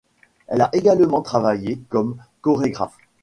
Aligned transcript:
Elle 0.47 0.61
a 0.61 0.71
également 0.73 1.21
travaillé 1.21 1.79
comme 1.89 2.17
chorégraphe. 2.41 2.97